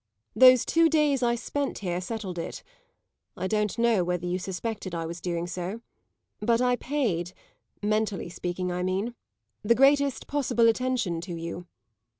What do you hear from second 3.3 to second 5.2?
I don't know whether you suspected I